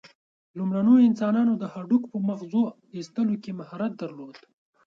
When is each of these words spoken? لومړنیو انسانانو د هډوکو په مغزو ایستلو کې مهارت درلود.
لومړنیو 0.57 1.05
انسانانو 1.09 1.53
د 1.57 1.63
هډوکو 1.73 2.07
په 2.13 2.19
مغزو 2.27 2.63
ایستلو 2.95 3.35
کې 3.43 3.51
مهارت 3.59 3.91
درلود. 4.01 4.37